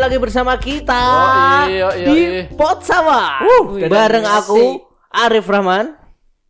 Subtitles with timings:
[0.00, 1.04] lagi bersama kita
[1.68, 2.42] Yoi, yoi, di yoi.
[2.56, 3.44] Pot Sawah.
[3.68, 5.94] Wih, bareng aku Arif Rahman.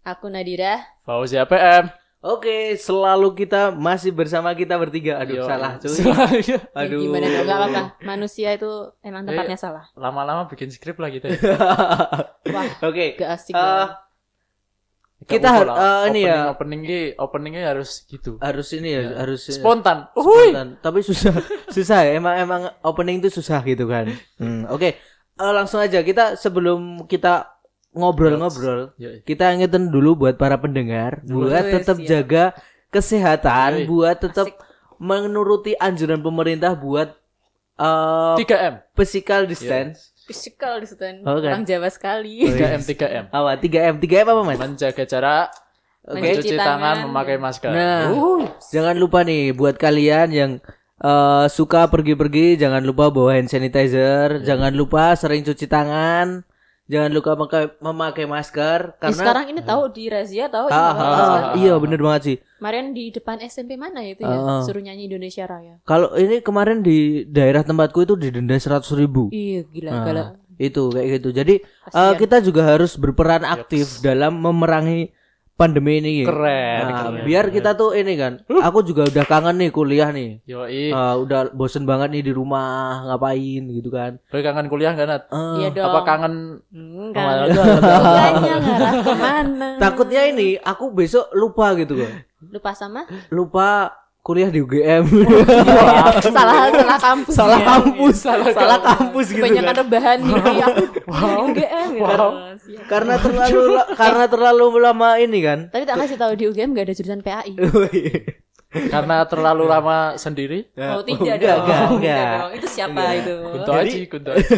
[0.00, 0.80] Aku Nadira.
[1.02, 1.90] Fauzi APM.
[2.20, 5.16] Oke, selalu kita masih bersama kita bertiga.
[5.18, 5.44] Aduh, Yo.
[5.44, 5.88] salah cuy.
[6.52, 7.00] Ya, Aduh.
[7.00, 7.44] gimana dong?
[7.44, 7.82] Gak apa-apa.
[8.02, 8.68] Manusia itu
[9.00, 9.84] emang tempatnya Eh, salah.
[9.96, 11.32] Lama-lama bikin skrip lah kita.
[12.54, 13.16] Wah, Oke.
[13.16, 13.56] gak asik.
[13.56, 13.90] banget.
[15.20, 16.48] Kita eh, ini ya.
[16.50, 18.40] Opening, openingnya, openingnya harus gitu.
[18.40, 20.08] harus ini ya, harus Spontan.
[20.16, 20.48] Uhuy.
[20.50, 20.68] spontan.
[20.80, 21.34] Tapi susah,
[21.76, 22.12] susah ya.
[22.16, 24.08] Emang emang opening itu susah gitu kan.
[24.40, 24.96] Hmm, Oke,
[25.36, 27.48] Eh, langsung aja kita sebelum kita
[27.96, 28.92] ngobrol-ngobrol,
[29.24, 32.06] kita ingetin dulu buat para pendengar, buat tetap siap.
[32.06, 32.44] jaga
[32.92, 33.86] kesehatan, Yoi.
[33.88, 34.60] buat tetap Asik.
[35.00, 37.16] menuruti anjuran pemerintah buat
[37.80, 38.84] eh 3M.
[38.92, 40.12] physical distance.
[40.30, 41.02] Physical di situ.
[41.26, 41.58] Oh, kan?
[41.58, 42.46] Orang Jawa sekali.
[42.46, 43.24] 3M, 3M.
[43.28, 43.50] Apa?
[43.58, 44.56] 3M, 3M apa Mas?
[44.56, 45.48] Menjaga jarak,
[46.00, 46.14] Oke.
[46.16, 46.96] mencuci Mencuci tangan, tangan.
[47.10, 47.70] memakai masker.
[47.70, 48.46] Nah, Uhuy.
[48.70, 50.52] jangan lupa nih buat kalian yang
[50.96, 56.46] eh, suka pergi-pergi, jangan lupa bawa hand sanitizer, jangan lupa sering cuci tangan,
[56.86, 60.94] jangan lupa memakai, memakai masker Ya, karena sekarang ini tahu di razia tahu Ah, ah,
[60.94, 62.36] ah, iya bener banget sih.
[62.60, 64.68] Kemarin di depan SMP mana itu Ah, ya?
[64.68, 65.80] Suruh nyanyi Indonesia Raya.
[65.82, 69.32] Kalau ini kemarin di daerah tempatku itu didenda seratus ribu.
[69.32, 70.26] Iya, gila Nah, galak.
[70.60, 71.28] itu kayak gitu.
[71.32, 72.20] Jadi eh, Kasian.
[72.20, 75.08] kita juga harus berperan aktif dalam memerangi
[75.60, 76.24] pandemi ini.
[76.24, 77.22] Keren, Nah, keren.
[77.22, 78.40] biar kita tuh ini kan.
[78.48, 80.40] Aku juga udah kangen nih kuliah nih.
[80.42, 80.88] Yoi.
[80.88, 82.64] Eh, udah bosen banget nih di rumah
[83.04, 84.16] ngapain gitu kan.
[84.26, 85.22] Boy kangen kuliah gak, Nat?
[85.28, 85.86] Eh, Iya dong.
[85.86, 86.34] Apa kangen
[86.70, 87.52] Enggak.
[87.52, 89.68] Ngarah ke mana?
[89.76, 92.24] takutnya ini aku besok lupa gitu kan.
[92.42, 93.04] Lupa sama?
[93.28, 93.92] Lupa
[94.30, 95.04] kuliah di UGM.
[96.30, 97.34] salah salah kampus.
[97.34, 97.66] salah ya.
[97.66, 99.80] kampus, salah, kampus gitu Kebanyakan kan.
[99.82, 100.34] rebahan nih.
[100.62, 100.84] Aku
[101.50, 102.02] UGM ya.
[102.06, 102.30] Wow.
[102.54, 102.84] Siap.
[102.86, 105.58] Karena terlalu la- karena terlalu lama ini kan.
[105.68, 107.52] Tapi tak kasih tahu di UGM gak ada jurusan PAI.
[108.94, 110.70] karena terlalu lama sendiri?
[110.78, 111.66] Oh enggak, tidak enggak, dong.
[111.66, 112.30] Tidak enggak.
[112.38, 112.52] dong.
[112.54, 113.18] Itu siapa Enggak.
[113.18, 113.34] itu?
[113.50, 114.50] Kunto Aji, Kunto Aji.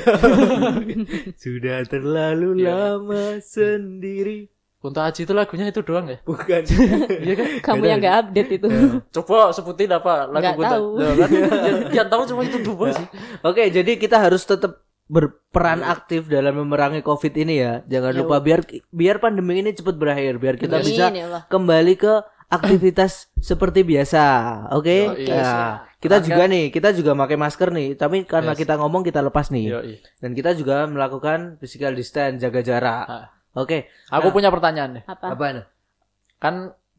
[1.43, 2.69] Sudah terlalu Iya.
[2.77, 4.52] lama sendiri.
[4.83, 6.19] Kunto Aji itu lagunya itu doang ya?
[6.27, 6.63] Bukan.
[7.25, 7.47] Iya kan?
[7.71, 8.67] Kamu yang gak update itu.
[9.15, 10.87] Coba sebutin apa lagu Nggak Kunto tahu.
[10.99, 11.31] Loh, kan?
[11.63, 13.07] yang, yang tahu cuma itu dua sih.
[13.49, 17.87] Oke, jadi kita harus tetap berperan aktif dalam memerangi Covid ini ya.
[17.87, 21.95] Jangan Ya lupa biar biar pandemi ini cepat berakhir, biar kita Amin, bisa ya kembali
[21.95, 22.13] ke
[22.51, 24.25] aktivitas seperti biasa.
[24.75, 25.15] Oke?
[25.15, 25.31] Yoi.
[25.31, 28.59] Nah, kita Karena- juga nih, kita juga pakai masker nih, tapi karena Yes.
[28.59, 29.67] kita ngomong kita lepas nih.
[29.71, 29.95] Yoi.
[30.19, 33.07] Dan kita juga melakukan physical distance, jaga jarak.
[33.07, 33.27] Ah.
[33.53, 33.89] Oke.
[34.09, 34.35] Aku Nah.
[34.35, 35.05] punya pertanyaan nih.
[35.05, 35.27] Apa?
[35.37, 35.65] Apa nih?
[36.41, 36.55] Kan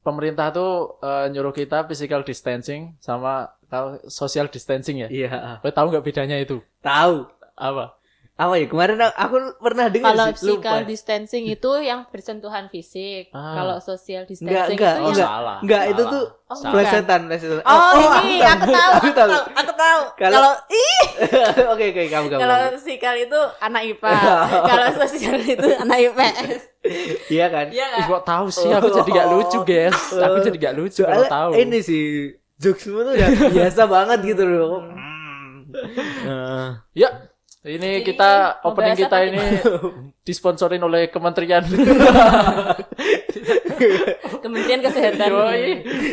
[0.05, 5.09] pemerintah tuh eh, nyuruh kita physical distancing sama tahu social distancing ya.
[5.09, 5.59] Iya.
[5.63, 6.61] Kau tahu nggak bedanya itu?
[6.85, 7.25] Tahu.
[7.57, 7.97] Apa?
[8.33, 8.65] Apa ya?
[8.65, 10.57] Kemarin aku pernah dengar Kalau sih, lupa.
[10.57, 13.29] physical distancing itu yang bersentuhan fisik.
[13.29, 13.53] Ah.
[13.53, 15.29] Kalau social distancing enggak, itu oh, yang enggak.
[15.29, 15.57] Salah.
[15.61, 17.61] Enggak, itu tuh Oh, plesetan, plesetan.
[17.63, 19.31] Oh, ini aku tahu, Aku tahu.
[19.53, 20.01] aku tahu.
[20.15, 21.01] Kalau- Kalau ih,
[21.73, 22.39] Oke, oke, kamu kamu.
[22.39, 24.11] kalau physical itu anak IPA,
[24.69, 26.61] kalau sosial itu anak IPS.
[27.27, 27.65] Iya kan?
[27.69, 28.09] Iya Ih, kan?
[28.11, 28.69] kok tahu sih?
[28.71, 29.97] Aku jadi gak lucu, guys.
[30.11, 31.49] Aku jadi gak lucu kalau tahu.
[31.55, 32.05] ini sih
[32.55, 34.81] jokesmu tuh udah biasa banget gitu loh.
[36.23, 37.32] Nah, Ya,
[37.63, 39.39] ini Jadi, kita opening kita ini
[40.27, 41.63] disponsorin oleh Kementerian
[44.43, 45.27] Kementerian Kesehatan.
[45.31, 45.67] Yoi.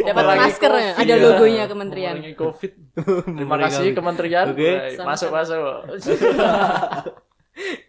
[0.06, 1.02] Dapat Memerangi masker ya, COVID.
[1.02, 2.14] ada logonya kementerian.
[2.18, 2.72] Memerangi Covid.
[3.38, 4.46] Terima kasih Kementerian.
[4.54, 4.70] Oke.
[4.70, 5.74] Baik, Masuk masuk.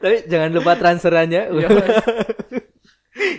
[0.01, 1.41] Tapi jangan lupa transferannya.
[1.53, 1.67] Iya.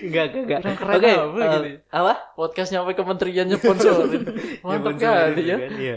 [0.03, 0.87] Enggak, enggak, enggak.
[0.87, 1.71] Oke, apa eh, gini?
[1.91, 2.13] apa?
[2.39, 4.23] Podcast nyampe kementeriannya sponsorin.
[4.63, 5.57] Mantap kali ya.
[5.59, 5.97] Iya.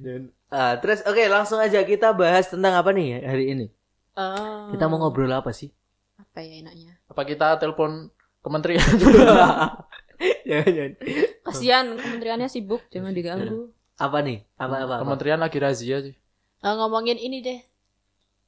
[0.00, 3.66] Dan- Ah, terus oke, langsung aja kita bahas tentang apa nih hari ini?
[4.14, 4.70] Oh.
[4.70, 5.70] Kita mau ngobrol apa sih?
[6.16, 6.92] apa ya enaknya?
[7.08, 8.12] Apa kita telepon
[8.44, 8.84] kementerian?
[10.48, 10.92] Jangan, jangan.
[11.44, 13.68] Kasihan kementeriannya sibuk, jangan diganggu.
[14.00, 14.48] Apa nih?
[14.56, 14.94] Apa apa?
[14.96, 15.02] apa?
[15.04, 16.14] kementerian lagi razia sih.
[16.64, 17.60] Eh, ngomongin ini deh.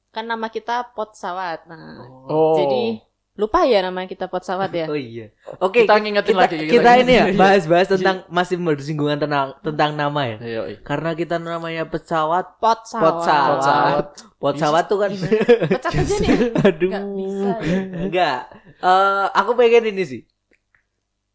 [0.09, 1.69] Kan nama kita pot sawat.
[1.69, 2.57] Nah, Oh.
[2.57, 3.05] jadi
[3.39, 4.83] lupa ya nama kita pot sawat ya.
[4.91, 5.31] Oh iya.
[5.57, 9.95] Oke, Kita ngingetin kita, lagi, Kita, kita ini ya bahas-bahas tentang masih bersinggungan tentang tentang
[9.95, 10.37] nama ya.
[10.37, 10.77] Iya, iya.
[10.81, 12.99] Karena kita namanya pesawat, Pot sawat.
[13.01, 13.47] pot sawat.
[13.47, 14.05] Pot sawat.
[14.35, 15.11] Pot sawat tuh kan.
[15.71, 16.29] Pecat aja nih.
[16.59, 16.89] Aduh.
[16.91, 17.79] Nggak bisa ya.
[17.97, 18.39] Enggak.
[18.77, 20.21] Eh, aku pengen ini sih.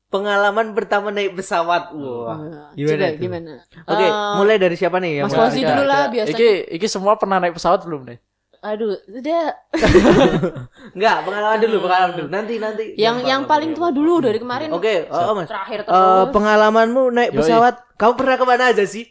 [0.06, 1.90] Pengalaman pertama naik pesawat.
[1.90, 2.70] Wah.
[2.72, 3.52] Gimana Coba gimana?
[3.82, 6.12] Oke, Eh, mulai dari siapa nih yang Mas mau- Fauzi Enggak, dulu lah, enggak.
[6.14, 6.36] biasanya.
[6.36, 8.18] Iki iki semua pernah naik pesawat belum nih?
[8.64, 9.44] Aduh, udah.
[10.96, 12.28] Enggak, pengalaman dulu, pengalaman dulu.
[12.28, 12.84] Nanti nanti.
[12.96, 14.72] yang yang paling tua dulu dari kemarin.
[14.72, 15.46] Oke, oh, oh, Mas.
[15.46, 16.32] Terakhir Eh, terus.
[16.32, 17.38] pengalamanmu naik Yoi.
[17.38, 19.04] pesawat, kamu pernah ke mana aja sih?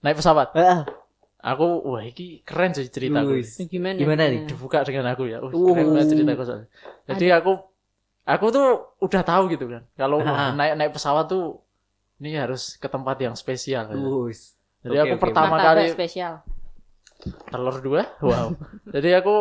[0.00, 0.56] Naik pesawat.
[0.56, 0.80] Heeh.
[1.38, 3.38] Aku wah iki keren sih ceritaku.
[3.68, 3.94] Gimana?
[3.94, 4.40] Gimana nih?
[4.44, 5.38] Dibuka dengan aku ya.
[5.38, 5.70] Uh, Uh.
[5.70, 6.68] keren banget ceritaku soalnya.
[7.06, 7.52] Jadi aku
[8.24, 8.66] aku tuh
[8.98, 9.84] udah tahu gitu kan.
[9.94, 10.50] Kalau Ah.
[10.50, 11.62] naik naik pesawat tuh
[12.18, 13.86] ini harus ke tempat yang spesial.
[13.86, 13.94] ya.
[13.94, 14.58] Wis.
[14.80, 15.22] Jadi Oke, aku oke.
[15.22, 16.32] pertama Martabak kali spesial.
[17.48, 18.02] Telur dua.
[18.20, 18.54] Wow.
[18.88, 19.34] Jadi aku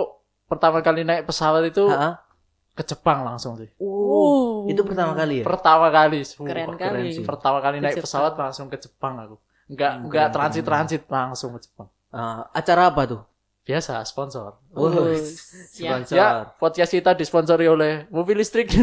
[0.45, 2.23] pertama kali naik pesawat itu Ha-ha.
[2.71, 3.69] ke Jepang langsung sih.
[3.77, 5.45] Oh, itu pertama kali ya?
[5.45, 6.21] Pertama kali.
[6.21, 7.09] Sumpah, Keren keren kali.
[7.11, 7.23] sih.
[7.23, 8.05] Pertama kali Ke naik Jepang.
[8.05, 9.35] pesawat langsung ke Jepang aku.
[9.67, 11.87] Enggak Hmm, enggak keren, transit-transit langsung ke Jepang.
[12.07, 13.21] Ah, acara apa tuh?
[13.61, 14.55] Biasa sponsor.
[14.71, 15.11] Oh, Oh,
[15.67, 16.15] sponsor.
[16.15, 18.71] Ya, podcast kita disponsori oleh mobil listrik.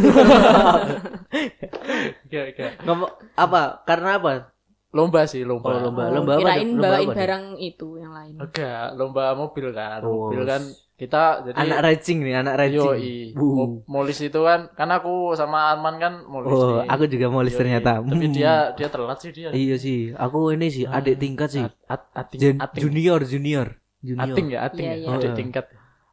[2.25, 2.73] Enggak, enggak.
[2.85, 3.81] Ngomong apa?
[3.85, 4.54] Karena apa?
[4.95, 5.69] Lomba sih, lomba.
[5.69, 6.03] Oh, lomba.
[6.07, 6.41] Oh, Lomba apa?
[6.41, 8.35] kirain Lomba bawain apa barang itu yang lain.
[8.39, 10.01] Enggak, lomba mobil kan.
[10.01, 10.31] Oh.
[10.31, 10.63] Mobil kan
[10.95, 12.79] kita jadi Anak racing nih, anak racing.
[12.79, 13.35] Yoi.
[13.35, 16.87] Mo- Molis itu kan kan aku sama Arman kan molis Oh, nih.
[16.87, 17.61] aku juga molis Yoi.
[17.61, 17.99] ternyata.
[17.99, 18.33] Tapi Hmm.
[18.33, 19.51] dia dia telat sih dia.
[19.51, 21.67] Iya sih, aku ini sih adik tingkat sih.
[21.67, 21.75] At,
[22.15, 23.67] at- ating, ating, junior, junior,
[23.99, 24.31] junior.
[24.31, 25.03] ating ya, ating Iya, ya.
[25.03, 25.09] iya.
[25.13, 25.37] Adik Oh.
[25.37, 25.65] tingkat.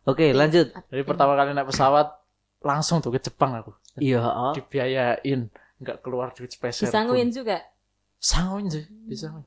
[0.02, 0.74] Oke, lanjut.
[0.74, 2.18] Jadi pertama kali naik pesawat
[2.60, 3.78] langsung tuh ke Jepang aku.
[3.96, 4.54] Iya, oh.
[4.58, 6.90] Dibiayain, nggak keluar duit spesial.
[6.90, 7.38] Disangguin pun.
[7.38, 7.62] juga.
[8.22, 9.44] Sangguin sih, disangguin.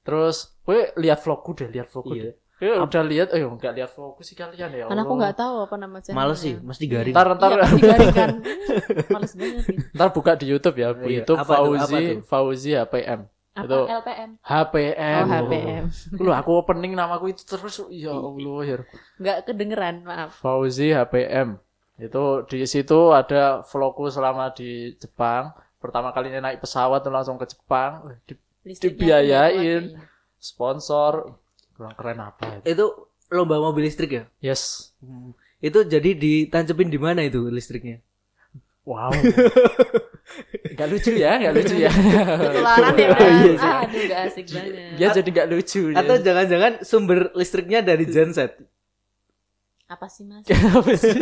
[0.00, 2.24] Terus, gue lihat vlogku deh, lihat vlogku Iya.
[2.24, 2.34] deh.
[2.56, 4.84] Gue udah lihat, eh nggak lihat vlogku sih kalian ya.
[4.88, 5.20] Karena aku Allah.
[5.20, 6.16] nggak tahu apa nama channelnya.
[6.24, 7.12] Males sih, mesti garing.
[7.12, 8.30] Ntar ntar Iya, pasti garing kan.
[9.12, 9.62] Males banget.
[9.66, 9.80] gitu.
[9.96, 11.04] ntar buka di YouTube ya, Iya.
[11.20, 12.16] YouTube Apa tuh, apa Fauzi tuh?
[12.24, 13.20] Fauzi HPM.
[13.56, 14.30] Apa Itu LPM?
[14.40, 15.22] HPM.
[15.22, 15.84] Oh, HPM.
[16.18, 18.76] Lu aku opening namaku itu terus ya Allah ya.
[19.16, 20.40] Nggak kedengeran, maaf.
[20.40, 21.56] Fauzi HPM.
[21.96, 25.52] Itu di situ ada vlogku selama di Jepang.
[25.86, 28.18] Pertama kalinya naik pesawat tuh langsung ke Jepang.
[28.26, 28.34] Di
[28.66, 29.94] Dibiayain.
[30.42, 31.38] sponsor.
[31.78, 32.66] Kurang keren apa itu?
[32.66, 32.86] Itu
[33.30, 34.24] lomba mobil listrik ya?
[34.42, 34.90] Yes.
[35.62, 38.02] Itu jadi ditancepin di mana itu listriknya?
[38.86, 39.10] Wow.
[40.78, 41.90] gak lucu ya, gak lucu ya.
[41.90, 43.08] Ketularan ya.
[43.18, 43.70] Iya sih.
[43.70, 44.74] Aduh, gak asik banget.
[44.94, 45.82] Dia jadi gak lucu.
[45.90, 45.96] ya.
[46.02, 48.54] Atau jangan-jangan sumber listriknya dari genset?
[49.86, 50.42] Apa sih, Mas?
[50.78, 51.14] Apa sih?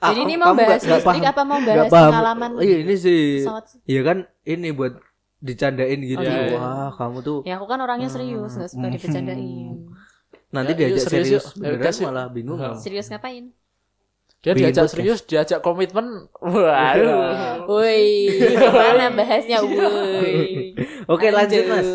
[0.00, 1.32] Ah, Jadi ini mau bahas nggak listrik paham.
[1.32, 3.20] apa mau bahas pengalaman Iya, ini sih.
[3.84, 4.96] Iya kan ini buat
[5.38, 6.18] dicandain gitu.
[6.18, 6.56] Oh, iya.
[6.56, 8.94] Wah, kamu tuh Ya aku kan orangnya serius, nggak suka Hmm.
[8.96, 9.76] dibercandain.
[10.48, 11.44] nanti Ya, diajak serius, serius.
[11.52, 12.04] Ayo, beneran kasih.
[12.08, 12.56] malah bingung.
[12.58, 12.80] Kamu.
[12.80, 13.44] Serius ngapain?
[14.38, 16.06] Dia Bikin diajak serius, diajak komitmen.
[16.40, 17.68] Waduh.
[17.68, 18.02] Woi,
[18.56, 20.72] gimana bahasnya, woi?
[21.04, 21.88] Oke, lanjut, Mas.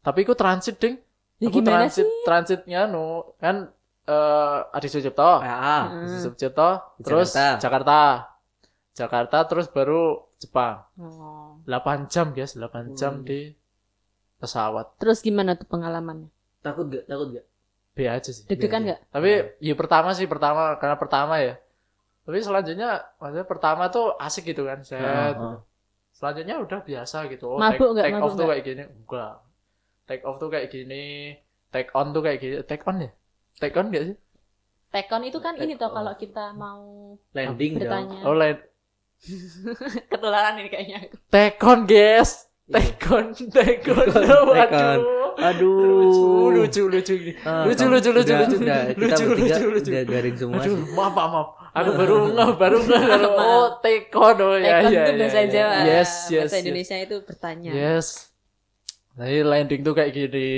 [0.00, 0.96] Tapi aku transit, Ding.
[1.40, 3.72] Ya, Aku gimana transit, transitnya no kan
[4.04, 5.40] eh Adi Sucipto.
[5.40, 6.20] Ah, Adi Hmm.
[6.20, 6.68] Sucipto,
[7.00, 7.56] terus Jakarta.
[7.58, 8.00] Jakarta.
[8.92, 10.84] Jakarta terus baru Jepang.
[11.00, 11.56] Oh.
[11.64, 13.24] 8 jam, guys, 8 jam Hmm.
[13.24, 13.56] di
[14.36, 14.96] pesawat.
[14.96, 16.28] Terus gimana tuh pengalamannya?
[16.60, 17.08] takut gak?
[17.08, 17.46] Takut gak?
[17.90, 18.44] B aja sih.
[18.44, 19.00] Deg-degan nggak?
[19.08, 21.56] Tapi ya pertama sih pertama karena pertama ya.
[22.22, 24.84] Tapi selanjutnya maksudnya pertama tuh asik gitu kan.
[24.84, 25.34] Set.
[26.12, 27.48] Selanjutnya udah biasa gitu.
[27.48, 28.04] Oh, Mabuk take, nggak?
[28.04, 28.52] take Mabuk off tuh nggak?
[28.54, 28.84] kayak gini.
[28.86, 29.34] Enggak.
[30.10, 31.38] Take off tuh kayak gini.
[31.70, 32.54] Take on tuh kayak gini.
[32.66, 33.10] Take on ya?
[33.56, 34.16] Take on gak sih?
[34.90, 35.94] Tekon itu kan ini Take toh on.
[35.94, 37.82] kalau kita mau Landing dong.
[37.86, 38.18] bertanya.
[38.26, 38.58] Oh, lain.
[40.10, 40.98] Ketularan ini kayaknya.
[41.30, 42.50] Take on, guys.
[42.66, 42.74] Iya.
[42.74, 44.06] Take on, take on.
[44.10, 44.48] Take on.
[44.50, 44.98] Waduh.
[45.38, 46.50] Aduh.
[46.50, 47.14] Lucu, lucu, lucu.
[47.42, 48.56] Ah, lucu, lucu, lucu, udah- lucu.
[48.58, 49.90] udah, Lucu, lucu, lucu.
[49.94, 50.90] udah garing semua Aduh, sih.
[50.90, 51.48] maaf, maaf, maaf.
[51.70, 53.02] Aku baru nggak, baru nggak.
[53.06, 54.36] kalau, Oh, take on.
[54.42, 55.46] Oh, ya, Tekon ya, itu ya, bahasa ya.
[55.46, 55.74] Jawa.
[55.82, 56.62] Yes, yes, Bahasa yes.
[56.62, 57.70] Indonesia itu bertanya.
[57.70, 58.06] Yes.
[59.18, 60.50] Jadi landing tuh kayak gini.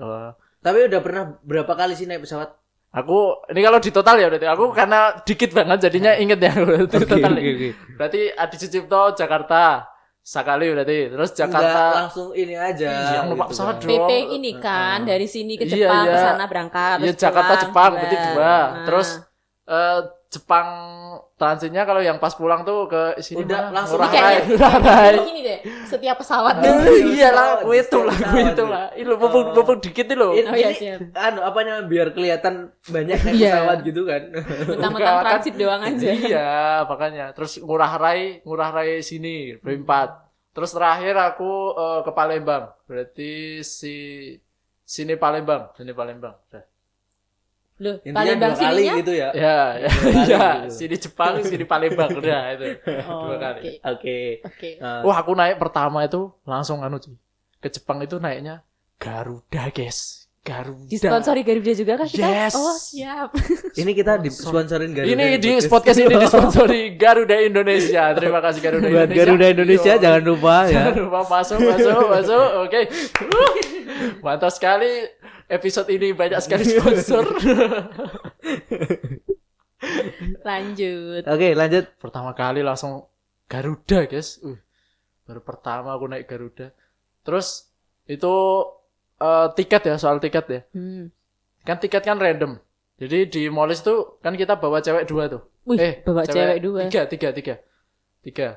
[0.00, 0.32] Wah.
[0.58, 2.50] Tapi udah pernah berapa kali sih naik pesawat?
[2.88, 6.96] Aku ini kalau di total ya berarti aku karena dikit banget jadinya inget ya berarti
[6.96, 7.32] Oke, total.
[7.36, 7.68] oke, oke.
[8.00, 9.84] Berarti Adi Sucipto Jakarta
[10.24, 12.88] sekali berarti terus Enggak, Jakarta langsung ini aja.
[12.88, 13.84] Iya, numpak pesawat kan.
[13.84, 14.08] dong.
[14.08, 16.12] PP ini kan dari sini ke Iya, Jepang iya.
[16.12, 16.96] ke sana berangkat.
[16.98, 18.40] Iya terus Jakarta pulang, Jepang berarti dua.
[18.40, 18.84] Nah.
[18.88, 19.08] Terus
[19.68, 20.68] eh, Jepang
[21.34, 23.80] transitnya kalau yang pas pulang tuh ke sini Udah, mana?
[23.80, 24.44] langsung Ngurah kayak-
[24.84, 28.68] Rai, gini deh, setiap pesawat Oh, iya, Iya lah, gue itu lah, gue itu iya.
[28.68, 28.84] lah.
[28.92, 29.16] Ini Oh.
[29.48, 30.36] mumpung dikit nih loh.
[30.36, 31.00] Ini, Oh, iya, ini siap.
[31.16, 32.54] anu apanya biar kelihatan
[32.84, 33.52] banyak naik Iya.
[33.56, 34.22] pesawat gitu kan.
[34.28, 36.08] Mentang-mentang Enggak, kan- transit doang aja.
[36.12, 36.48] Iya,
[36.84, 37.24] makanya.
[37.32, 40.12] Terus ngurah rai, ngurah rai sini, berempat.
[40.52, 42.68] Terus terakhir aku eh, ke Palembang.
[42.84, 43.96] Berarti si
[44.82, 46.36] sini Palembang, sini Palembang.
[46.44, 46.64] Udah.
[47.78, 48.94] Loh, Intinya Palembang dua kali sininya?
[48.98, 49.28] gitu ya.
[49.30, 49.88] Ya, ya,
[50.26, 50.46] ya.
[50.66, 50.74] gitu.
[50.74, 52.66] Sini Jepang, sini Palembang, udah itu.
[53.06, 53.60] Oh, Dua kali.
[53.78, 53.78] Oke.
[53.86, 54.18] Oke.
[54.42, 54.70] Oke.
[54.82, 56.98] Nah, Wah, aku naik pertama itu langsung anu.
[57.58, 58.66] Ke Jepang itu naiknya
[58.98, 60.26] Garuda, guys.
[60.42, 60.88] Garuda.
[60.88, 62.24] Disponsori Garuda juga kah kita?
[62.24, 62.54] Yes.
[62.56, 63.30] Oh, siap.
[63.84, 65.12] ini kita disponsorin Garuda.
[65.12, 65.98] Ini di Podcast.
[66.00, 68.10] ini disponsori Garuda Indonesia.
[68.16, 69.18] Terima kasih Garuda Buat Indonesia.
[69.22, 70.00] Garuda Indonesia Yo.
[70.00, 70.72] jangan lupa ya.
[70.72, 72.46] Jangan lupa masuk, masuk, masuk.
[72.64, 72.80] Oke.
[73.28, 73.52] Wuh.
[74.24, 75.10] Mantap sekali.
[75.48, 77.24] Episode ini banyak sekali sponsor.
[80.48, 81.22] Lanjut.
[81.24, 81.86] Oke, lanjut.
[81.96, 83.06] pertama kali langsung
[83.48, 84.42] Garuda, guys.
[84.44, 84.60] Uh,
[85.24, 86.74] baru pertama aku naik Garuda.
[87.24, 87.72] Terus
[88.04, 88.34] itu
[89.20, 90.60] eh, tiket ya, soal tiket ya.
[90.76, 91.08] Hmm.
[91.64, 92.60] Kan tiket kan random.
[92.98, 95.42] Jadi di Molis tuh kan kita bawa cewek dua tuh.
[95.64, 96.90] Wih, bawa cewek dua.
[96.90, 97.54] Tiga, tiga, tiga.
[98.20, 98.48] Tiga.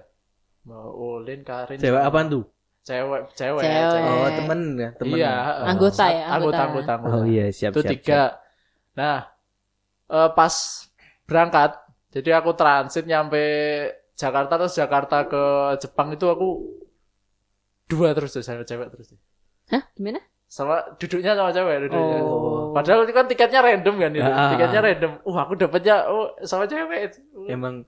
[0.66, 1.78] Mbak Olin, Karin.
[1.78, 2.44] Cewek apaan tuh?
[2.82, 4.02] Cewek cewek, Cewek.
[4.04, 5.16] Oh, temen ya, temen.
[5.16, 5.34] iya
[5.70, 6.62] Anggota Sat- ya, anggota anggota.
[6.66, 7.16] anggota, anggota.
[7.16, 7.92] Oh iya, siap itu siap.
[7.94, 8.22] tiga
[8.92, 9.18] nah
[10.08, 10.54] eh, pas
[11.24, 11.72] berangkat
[12.12, 13.40] jadi aku transit nyampe
[14.14, 15.44] Jakarta terus Jakarta ke
[15.80, 16.48] Jepang itu aku
[17.88, 19.16] dua terus tuh sama cewek terus
[19.70, 19.84] Hah?
[19.96, 20.20] Gimana?
[20.52, 22.18] sama duduknya sama cewek duduknya.
[22.20, 22.76] Oh.
[22.76, 24.52] padahal itu kan tiketnya random kan itu Ah.
[24.52, 27.16] tiketnya random uh aku dapetnya oh sama cewek
[27.48, 27.88] Emang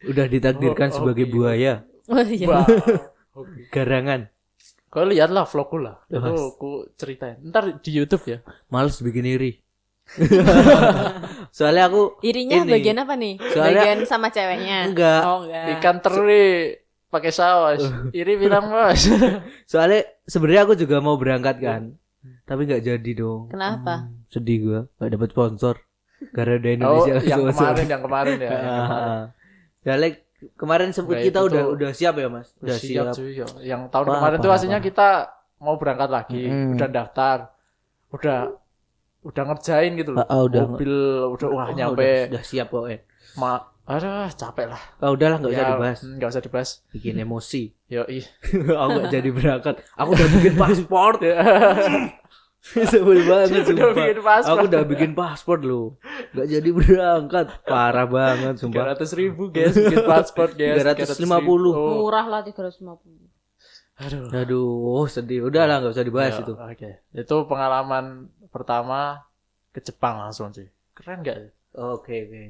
[0.00, 1.32] udah ditakdirkan Oh, sebagai oke.
[1.34, 2.46] buaya, Oh iya.
[2.48, 2.64] Wah.
[3.38, 3.70] Oke.
[3.70, 4.26] garangan.
[4.88, 6.00] Kau lihat lah vlogku lah.
[6.08, 6.40] Itu Mas.
[6.56, 7.36] aku ceritain.
[7.44, 8.38] Ntar di YouTube ya.
[8.72, 9.52] Males bikin iri.
[11.56, 12.72] Soalnya aku Irinya Ini.
[12.72, 13.36] bagian apa nih?
[13.52, 14.88] Soalnya- bagian sama ceweknya.
[14.88, 15.20] enggak.
[15.28, 15.64] Oh enggak.
[15.76, 16.80] Ikan teri
[17.12, 17.84] pakai saus.
[18.16, 19.08] Iri bilang bos.
[19.70, 21.82] Soalnya sebenarnya aku juga mau berangkat kan.
[22.48, 23.52] Tapi nggak jadi dong.
[23.52, 24.08] Kenapa?
[24.08, 25.74] Hmm, sedih gua nggak dapat sponsor.
[26.34, 26.74] Karena ada oh,
[27.06, 28.48] Indonesia yang kemarin, yang kemarin ya.
[28.48, 28.88] yang kemarin.
[28.90, 29.22] Ah,
[29.84, 30.10] Soalnya
[30.54, 32.48] kemarin sempet Nah, kita itu udah tuh- udah siap ya mas.
[32.58, 33.14] Udah siap, siap.
[33.14, 33.30] cuy.
[33.32, 33.46] ya.
[33.66, 35.08] Yang tahun Wah, kemarin tuh parah, aslinya kita
[35.58, 36.74] mau berangkat lagi, Mm.
[36.74, 37.36] udah daftar,
[38.10, 38.38] udah
[39.20, 40.22] udah ngerjain gitu loh.
[40.22, 40.94] Ah, ah, udah Mobil
[41.28, 43.02] udah wah Oh, nyampe udah, udah siap pokoknya.
[43.34, 44.82] ma aduh capek lah.
[45.00, 45.98] Oh, udahlah nggak usah Ya, dibahas.
[46.00, 46.70] mm, nggak usah dibahas.
[46.88, 47.62] Bikin emosi.
[47.88, 48.22] Yo ih.
[48.78, 49.74] aku nggak jadi berangkat.
[50.00, 51.12] Aku udah bikin paspor.
[52.90, 53.94] Sebel banget Udah sumpah.
[53.94, 54.50] bikin paspor.
[54.52, 55.86] Aku udah bikin paspor loh.
[56.32, 57.46] Gak jadi berangkat.
[57.64, 58.92] Parah banget sumpah.
[58.92, 61.24] 300 ribu guys bikin paspor guys 350.
[61.68, 62.02] Oh.
[62.02, 62.82] Murah lah 350.
[63.98, 65.42] aduh Aduh, sedih.
[65.44, 66.54] Udahlah nggak usah dibahas Ya, itu.
[66.54, 68.04] oke itu pengalaman
[68.48, 69.26] pertama
[69.68, 72.42] ke Jepang langsung cuy keren gak Oke, oke.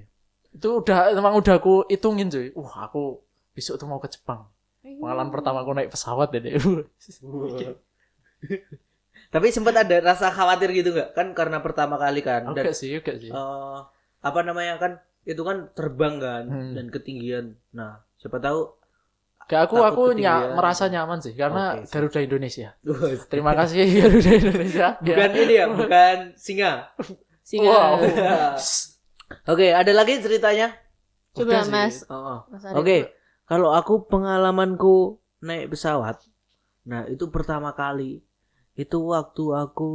[0.50, 3.20] itu udah emang udah aku hitungin cuy wah aku
[3.52, 4.44] besok tuh mau ke Jepang
[4.80, 6.52] pengalaman pertama aku naik pesawat deh
[9.28, 11.12] Tapi sempat ada rasa khawatir gitu nggak?
[11.12, 12.48] Kan karena pertama kali kan.
[12.50, 13.78] Dan oke sih oke sih eh,
[14.18, 14.92] apa namanya kan
[15.22, 16.72] itu kan terbang kan Hmm.
[16.72, 17.46] dan ketinggian.
[17.70, 18.72] Nah, siapa tahu
[19.44, 20.56] Gak aku takut aku ketinggian.
[20.56, 21.92] merasa nyaman sih karena Oke, siap.
[21.92, 22.68] Garuda Indonesia
[23.26, 26.72] terima kasih Garuda Indonesia bukan ini ya, bukan singa.
[27.42, 27.64] Singa.
[27.66, 27.92] wow
[29.46, 30.72] Oke, ada lagi ceritanya?
[31.32, 31.72] Coba Udah sih.
[31.72, 31.96] Mas.
[32.08, 32.38] Oh, oh.
[32.74, 33.12] Oke,
[33.44, 36.16] kalau aku pengalamanku naik pesawat,
[36.82, 38.24] nah itu pertama kali.
[38.78, 39.90] Itu waktu aku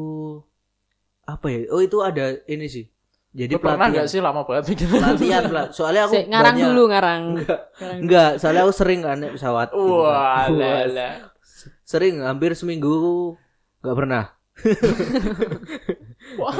[1.23, 1.71] apa ya?
[1.71, 2.85] Oh itu ada ini sih.
[3.33, 6.53] Jadi Lu pernah pelatihan, gak sih lama banget bikin pelatihan, pelat- Soalnya aku Sik, ngarang
[6.53, 7.21] banyak- dulu ngarang.
[7.33, 8.03] Ngarang dulu.
[8.05, 9.67] Enggak, soalnya aku sering kan naik pesawat.
[9.71, 11.09] gitu wah Wah, lala
[11.81, 12.93] Sering, hampir seminggu
[13.81, 14.23] nggak pernah.
[16.39, 16.55] Wah,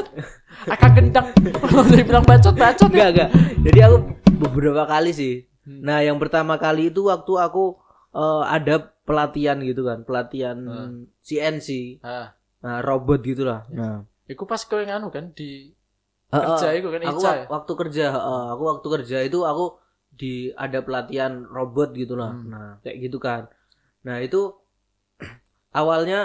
[0.68, 1.28] akan gendang.
[1.92, 3.10] Dia bilang bacot bacot ya.
[3.10, 3.30] Enggak, enggak.
[3.64, 3.96] Jadi aku
[4.40, 5.34] beberapa kali sih.
[5.64, 7.78] Nah, yang pertama kali itu waktu aku
[8.12, 11.08] eh, ada pelatihan gitu kan, pelatihan Hmm.
[11.28, 11.70] CNC,
[12.04, 13.68] Ah, nah, robot gitulah.
[13.72, 15.72] Nah, iku pas kowe nganu kan di
[16.34, 17.46] Eh, kerja iku kan aku Ica ya.
[17.54, 19.66] waktu kerja, eh, aku waktu kerja itu aku
[20.14, 20.34] di
[20.66, 22.32] ada pelatihan robot gitulah.
[22.34, 22.50] Hmm.
[22.54, 23.42] Nah, kayak gitu kan.
[24.08, 24.42] Nah, itu
[25.80, 26.20] awalnya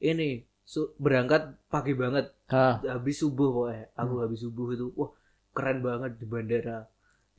[0.00, 4.22] ini su- berangkat pagi banget Ah, habis subuh pokoknya aku Hmm.
[4.24, 5.10] habis subuh itu wah
[5.56, 6.78] keren banget di bandara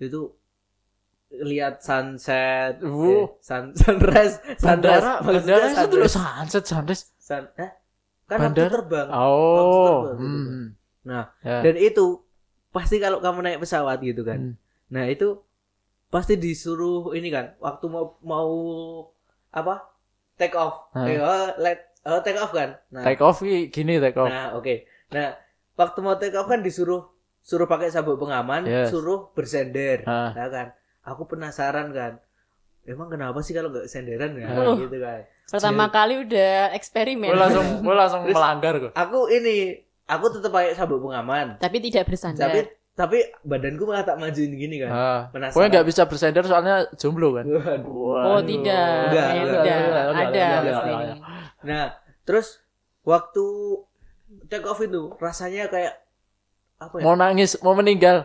[0.02, 0.20] itu
[1.30, 3.30] lihat sunset Uh.
[3.40, 6.50] sun, sunrise bandara sunrise bandara itu dulu sunrise.
[6.50, 7.04] sunset sunrise.
[7.18, 7.70] Sun, eh?
[8.26, 8.72] kan waktu Bandara?
[8.74, 9.46] terbang Oh.
[9.46, 10.18] terbang gitu kan.
[10.20, 10.68] Hmm.
[11.00, 11.58] Nah, Ya.
[11.62, 12.06] dan itu
[12.70, 14.56] pasti kalau kamu naik pesawat gitu kan Hmm.
[14.88, 15.42] nah itu
[16.08, 18.50] pasti disuruh ini kan waktu mau mau
[19.50, 19.86] apa
[20.36, 21.06] take off Ah.
[21.06, 24.30] eh, oh, let oh, take off kan nah Take off gini take off.
[24.30, 24.86] Nah, oke.
[25.10, 25.34] Nah,
[25.74, 27.06] waktu mau take off kan disuruh
[27.40, 28.90] suruh pakai sabuk pengaman, Yes.
[28.90, 30.06] suruh bersender.
[30.06, 30.34] Ah.
[30.34, 30.68] Nah, kan.
[31.10, 32.22] Aku penasaran kan.
[32.86, 34.48] Emang kenapa sih kalau nggak senderan ya?
[34.56, 34.78] Oh.
[34.78, 35.26] Gitu kan.
[35.46, 37.30] Pertama kali udah eksperimen.
[37.30, 38.92] Gue langsung gue langsung Terus- melanggar gue.
[38.94, 41.58] Aku ini, aku tetap pakai sabuk pengaman.
[41.58, 42.50] Tapi tidak bersandar.
[42.50, 42.60] Tapi
[42.94, 44.90] tapi badanku malah tak majuin gini kan.
[44.92, 45.22] Ah.
[45.32, 45.56] Penasaran.
[45.56, 47.46] Gue nggak bisa bersender soalnya jomblo kan.
[47.50, 48.38] Waduh.
[48.38, 48.98] oh tidak.
[49.08, 49.62] Enggak, enggak, tidak.
[49.64, 50.90] enggak, enggak, Ada enggak, pasti.
[50.90, 51.18] enggak, enggak.
[51.64, 51.84] Nah,
[52.24, 52.48] terus
[53.04, 53.46] waktu
[54.46, 55.94] take off itu rasanya kayak
[56.80, 57.04] apa ya?
[57.04, 58.24] Mau nangis, mau meninggal.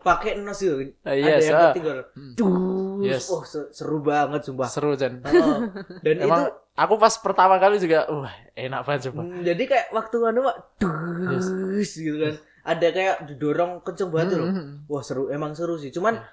[0.00, 0.92] Pakai nos gitu.
[1.02, 1.72] Ada yes, yang ah.
[1.72, 1.98] ketinggal.
[2.12, 2.32] Hmm.
[2.36, 3.02] Dus.
[3.02, 3.24] Yes.
[3.28, 4.68] Oh, se- seru banget sumpah.
[4.68, 5.20] Seru Jan.
[5.24, 5.64] Oh,
[6.04, 9.20] dan itu Emang aku pas pertama kali juga, wah enak banget coba.
[9.24, 10.56] mm, jadi kayak waktu anu Pak,
[11.72, 12.34] dus gitu kan.
[12.66, 14.48] Ada kayak didorong kenceng banget loh.
[14.50, 14.72] Hmm.
[14.90, 15.88] Wah, seru emang seru sih.
[15.88, 16.24] Cuman Ya.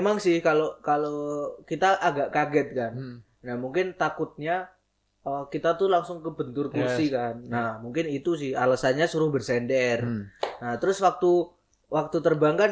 [0.00, 1.14] emang sih kalau kalau
[1.62, 2.92] kita agak kaget kan.
[2.96, 3.16] Hmm.
[3.44, 4.72] Nah, mungkin takutnya
[5.20, 7.44] eh, kita tuh langsung kebentur kursi kan.
[7.44, 10.00] Nah, mungkin itu sih alasannya suruh bersender.
[10.00, 10.24] Hmm.
[10.58, 11.30] Nah, terus waktu
[11.88, 12.70] waktu terbang kan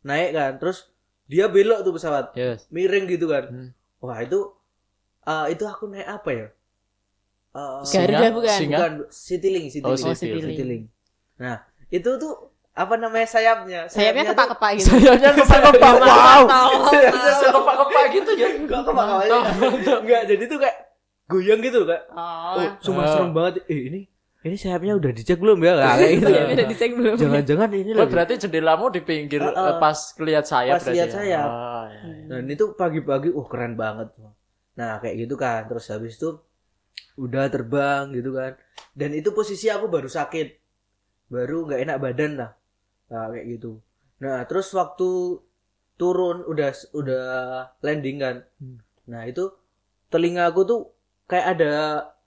[0.00, 0.90] naik kan, terus
[1.24, 2.68] dia belok tuh pesawat, Yes.
[2.68, 3.44] miring gitu kan.
[3.46, 3.68] Hmm.
[3.98, 4.52] Wah, itu
[5.22, 6.46] eh, itu aku naik apa ya?
[7.54, 8.50] Eh, Garuda bukan?
[8.50, 8.76] Singa?
[8.76, 9.86] bukan Citylink, Citylink.
[9.86, 10.44] Oh, Oh, Citylink.
[10.50, 10.84] Citylink.
[11.36, 11.56] Nah,
[11.88, 12.34] itu tuh
[12.74, 13.86] apa namanya sayapnya?
[13.86, 14.90] Sayapnya kepak-kepak gitu.
[14.92, 15.92] Sayapnya kepak-kepak.
[16.02, 16.42] Wow.
[16.44, 16.72] Tahu.
[17.14, 18.48] Bisa kepak-kepak gitu ya.
[18.58, 19.40] Enggak kepak awalnya.
[20.02, 20.76] Enggak, jadi tuh kayak
[21.24, 22.60] goyang gitu kak Oh.
[22.60, 23.08] oh sumpah Ah.
[23.08, 24.00] serem banget eh ini
[24.44, 27.16] ini sayapnya udah dicek belum ya Nah, kayak gitu Ya, udah dicek belum?
[27.16, 29.50] jangan-jangan ini Oh, lagi berarti jendelamu di pinggir ah.
[29.50, 31.14] eh, pas lihat sayap Pas lihat ya?
[31.14, 31.48] sayap.
[31.48, 32.24] Oh, iya, iya.
[32.28, 34.12] Dan itu pagi-pagi, uh keren banget.
[34.76, 35.64] Nah kayak gitu kan.
[35.64, 36.28] Terus habis itu
[37.16, 38.52] udah terbang gitu kan.
[38.92, 40.48] Dan itu posisi aku baru sakit,
[41.26, 42.50] baru nggak enak badan lah.
[43.08, 43.80] Nah, kayak gitu.
[44.20, 45.40] Nah terus waktu
[45.94, 47.24] turun udah udah
[47.80, 48.36] landing kan.
[48.60, 48.78] Hmm.
[49.08, 49.48] Nah itu
[50.10, 50.80] telinga aku tuh
[51.24, 51.72] kayak ada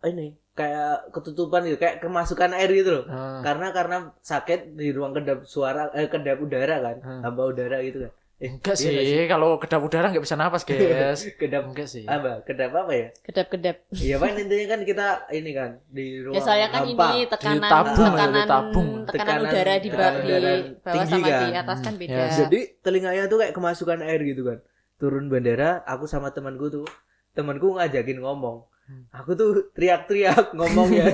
[0.04, 3.06] ini kayak ketutupan gitu, kayak kemasukan air gitu loh.
[3.06, 3.40] Ah.
[3.40, 7.22] Karena karena sakit di ruang kedap suara eh kedap udara kan, Hmm.
[7.22, 8.14] hamba udara gitu kan.
[8.38, 11.26] Eh, Enggak iya sih, kalau kedap udara nggak bisa napas, guys.
[11.36, 12.06] kedap Enggak sih.
[12.06, 13.78] apa kedap apa ya Kedap-kedap.
[13.92, 17.06] iya kan intinya kan kita ini kan di ruang Ya soalnya kan hampa.
[17.08, 18.90] ini tekanan Ditabung, tekanan ditabung.
[19.04, 21.50] tekanan Tekanan- udara di, tekanan di udara bawah tinggi sama di kan.
[21.60, 22.14] atas kan beda.
[22.16, 22.38] Yes.
[22.40, 24.58] jadi telinganya tuh kayak kemasukan air gitu kan
[24.96, 26.86] turun bandara aku sama temanku tuh
[27.34, 28.77] temanku ngajakin ngomong Hmm.
[29.10, 31.06] Aku tuh teriak-teriak ngomong ya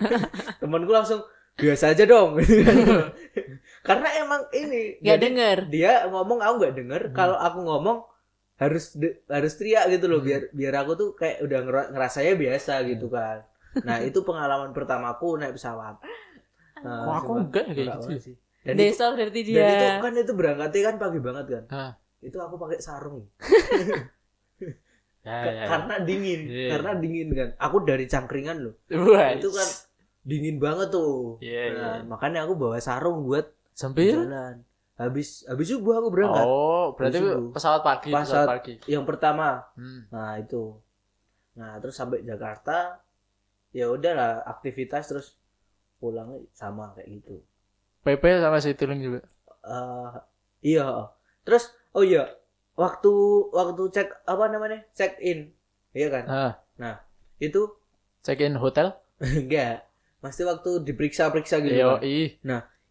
[0.60, 1.20] temanku langsung
[1.54, 3.12] biasa aja dong gitu kan.
[3.82, 5.58] karena emang ini Gak jadi denger.
[5.68, 7.14] dia ngomong aku nggak denger Hmm.
[7.14, 7.98] kalau aku ngomong
[8.56, 10.26] harus de- harus teriak gitu loh Hmm.
[10.26, 13.44] biar biar aku tuh kayak udah ngera- ngerasanya biasa gitu kan
[13.80, 16.00] nah itu pengalaman pertamaku naik pesawat
[16.80, 18.08] Nah, Kok aku enggak ya kayak gitu?
[18.18, 18.34] sih.
[18.62, 19.92] dan itu, Desa berarti dan itu dia.
[20.00, 21.92] kan itu berangkatnya kan pagi banget kan Ah.
[22.18, 23.28] itu aku pakai sarung
[25.20, 25.64] Ya, ya, ya.
[25.68, 26.68] karena dingin Iya.
[26.72, 29.68] karena dingin kan aku dari cangkringan loh Wah, itu kan
[30.22, 32.04] dingin banget tuh Iya, nah, iya.
[32.04, 34.64] makanya aku bawa sarung buat sambil jalan
[34.96, 37.52] habis habis subuh aku berangkat Oh, berarti Subuh.
[37.52, 38.74] pesawat pagi, pesawat Pesawat- pagi.
[38.86, 40.08] yang pertama Hmm.
[40.08, 40.76] Nah itu.
[41.52, 43.00] Nah terus sampai Jakarta,
[43.70, 45.26] ya udahlah aktivitas terus
[45.96, 47.40] pulang sama kayak gitu.
[48.02, 49.20] PP sama Citylink juga.
[49.62, 50.12] eh
[50.66, 51.12] iya.
[51.42, 52.24] Terus oh iya
[52.80, 53.12] waktu
[53.52, 55.52] waktu cek apa namanya check in,
[55.92, 56.24] iya kan?
[56.80, 56.96] Ah,
[57.36, 57.76] Itu
[58.24, 58.96] check in hotel.
[59.20, 59.84] enggak.
[60.20, 61.76] Pasti waktu diperiksa-periksa gitu.
[61.76, 62.04] Yo, kan.
[62.04, 62.28] ih.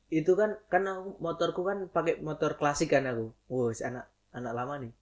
[0.10, 3.34] Itu kan kan aku, motorku kan pakai motor klasik kan aku.
[3.50, 4.94] Wow, anak anak lama nih.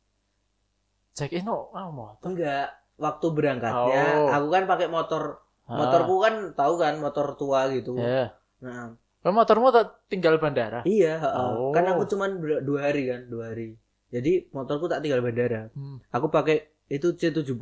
[1.16, 2.24] Check in oh, ah, motor.
[2.32, 2.72] Enggak.
[2.98, 4.28] Waktu berangkatnya, Oh.
[4.34, 5.44] aku kan pakai motor.
[5.68, 8.00] Ah, Motorku kan tahu kan motor tua gitu.
[8.00, 8.34] Ya.
[8.64, 8.96] Nah,
[9.28, 10.88] Oh, motormu tak tinggal bandara.
[10.88, 11.48] Iya, heeh.
[11.60, 11.76] Oh.
[11.76, 13.76] kan aku cuman dua hari kan, dua hari.
[14.08, 15.68] Jadi motorku tak tinggal bandara.
[15.76, 16.00] Hmm.
[16.10, 17.54] Aku pakai itu C70.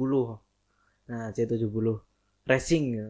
[1.06, 1.86] Nah, C70
[2.46, 2.84] racing.
[2.94, 3.08] ya.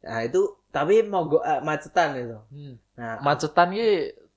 [0.00, 0.40] Nah, itu
[0.72, 2.38] tapi mogok eh, macetan itu.
[2.48, 2.74] Hmm.
[2.96, 3.88] Nah, Macetan ki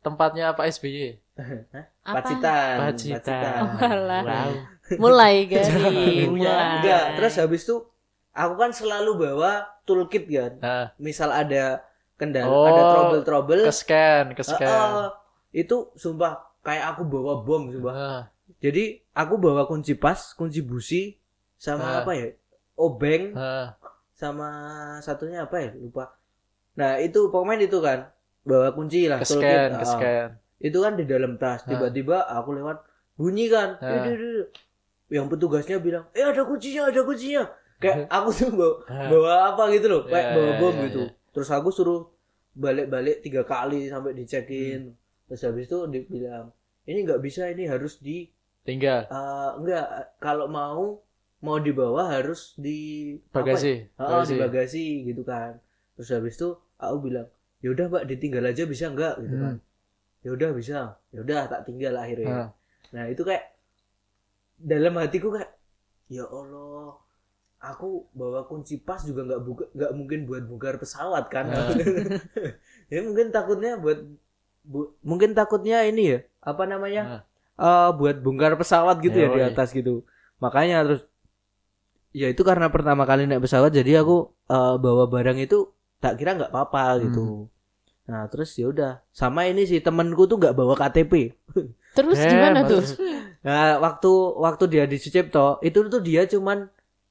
[0.04, 1.16] tempatnya Pak SBY.
[2.04, 2.20] Apa?
[2.20, 2.76] Pacitan.
[2.92, 3.62] Pacitan.
[3.64, 4.22] Oh, alah.
[4.24, 4.52] Wow.
[5.00, 6.28] Mulai Iya.
[6.28, 6.84] mulai.
[6.84, 7.80] Enggak, terus habis itu
[8.36, 10.52] aku kan selalu bawa toolkit kan.
[10.60, 14.68] Nah, Misal ada kendala, Oh, ada trouble-trouble, ke scan, ke scan.
[14.68, 15.10] eh,
[15.56, 17.94] itu sumpah kayak aku bawa bom sumpah.
[17.94, 18.22] Ah,
[18.64, 21.20] Jadi aku bawa kunci pas, kunci busi,
[21.60, 21.96] sama Ah.
[22.04, 22.28] apa ya?
[22.74, 23.76] Obeng, ah.
[24.16, 24.48] sama
[25.00, 25.70] satunya apa ya?
[25.76, 26.16] Lupa.
[26.80, 28.10] Nah itu pokoknya itu kan
[28.44, 29.20] bawa kunci lah.
[29.20, 29.84] ke toolkit.
[29.84, 30.28] scan.
[30.58, 31.68] Itu kan di dalam tas.
[31.68, 32.82] Tiba-tiba aku lewat
[33.14, 33.76] bunyi kan.
[33.78, 34.48] Duh.
[35.12, 37.44] Yang petugasnya bilang, eh ada kuncinya, ada kuncinya.
[37.78, 38.76] Kayak aku tuh bawa,
[39.12, 41.02] bawa apa gitu loh, kayak Ya, bawa bom ya, gitu.
[41.06, 41.10] ya.
[41.36, 42.02] Terus aku suruh
[42.56, 44.96] balik-balik tiga kali sampai dicekin.
[44.96, 45.03] Hmm.
[45.34, 46.54] Terus habis itu dibilang,
[46.86, 48.30] ini nggak bisa, ini harus di
[48.64, 51.02] Tinggal Eh, enggak kalau mau
[51.44, 53.90] mau dibawa harus di apa bagasi.
[53.98, 54.06] ya?
[54.08, 55.58] Oh, di bagasi gitu kan.
[55.98, 57.28] Terus habis itu aku bilang,
[57.60, 59.44] "Ya udah, Mbak, ditinggal aja bisa enggak?" gitu Hmm.
[59.44, 59.56] kan.
[60.24, 60.80] Ya udah bisa.
[61.12, 62.32] Ya udah tak tinggal akhirnya.
[62.32, 62.50] Ah.
[62.96, 63.52] Nah, itu kayak
[64.56, 65.52] dalam hatiku kayak
[66.08, 66.96] ya Allah,
[67.60, 71.52] aku bawa kunci pas juga nggak buka nggak mungkin buat bongkar pesawat kan.
[71.52, 71.76] Ah.
[72.94, 74.00] ya mungkin takutnya buat
[74.64, 77.04] bu- mungkin takutnya ini ya, apa namanya?
[77.04, 77.22] Ah.
[77.56, 80.02] eh buat bongkar pesawat gitu ya di atas gitu.
[80.40, 81.02] Makanya terus
[82.12, 86.34] ya itu karena pertama kali naik pesawat jadi aku eh, bawa barang itu tak kira
[86.34, 87.02] nggak apa-apa Hmm.
[87.04, 87.26] gitu.
[88.04, 91.14] Nah terus ya udah sama ini sih temanku tuh nggak bawa KTP.
[91.94, 92.82] Terus Eh, gimana tuh?
[92.82, 92.98] terus-
[93.46, 96.66] Nah waktu waktu dia di Sucipto itu tuh dia cuman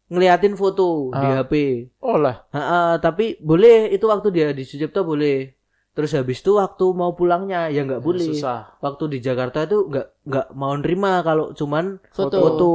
[0.08, 1.40] ngeliatin foto di Ah.
[1.40, 1.52] HP.
[1.98, 2.44] Oh lah.
[2.50, 5.54] Ha, ha, tapi boleh itu waktu dia di Sucipto boleh.
[5.92, 8.24] Terus habis itu waktu mau pulangnya ya nggak boleh.
[8.24, 8.80] Susah.
[8.80, 12.36] Waktu di Jakarta itu nggak nggak mau nerima kalau cuman Foto.
[12.38, 12.72] foto.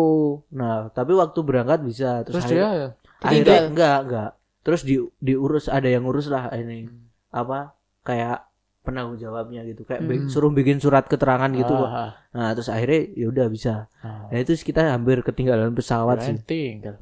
[0.53, 2.21] Nah, tapi waktu berangkat bisa.
[2.21, 2.87] Terus akhirnya- dia ya.
[3.19, 4.29] akhirnya enggak, enggak.
[4.61, 7.09] Terus di diurus ada yang ngurus lah ini Hmm.
[7.31, 8.45] apa kayak
[8.85, 9.81] penanggung jawabnya gitu.
[9.81, 10.29] Kayak Hmm.
[10.29, 11.73] suruh bikin surat keterangan gitu.
[11.73, 11.89] kok.
[11.89, 13.89] Ah, Nah, terus akhirnya ya udah bisa.
[13.99, 14.29] ah.
[14.29, 16.37] Nah, itu kita hampir ketinggalan pesawat sih.
[16.37, 16.95] Kirain tinggal.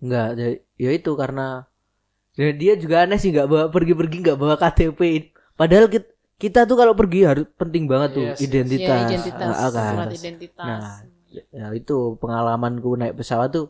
[0.00, 1.69] Enggak, ya, ya itu karena
[2.40, 5.00] ya dia juga aneh sih nggak bawa pergi-pergi nggak bawa KTP.
[5.52, 8.46] Padahal kita, kita tuh kalau pergi harus penting banget tuh Yes, yes.
[8.48, 8.96] identitas.
[8.96, 9.92] Ya, identitas, Ah, kan.
[9.92, 10.64] surat identitas.
[10.64, 10.94] Nah,
[11.52, 13.68] ya itu pengalamanku naik pesawat tuh